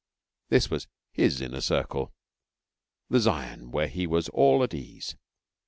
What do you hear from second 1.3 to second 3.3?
Inner Circle the